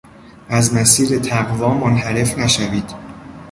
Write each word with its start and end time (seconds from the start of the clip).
از 0.49 0.73
مسیر 0.73 1.19
تقوا 1.19 1.73
منحرف 1.73 2.37
نشوید! 2.37 2.93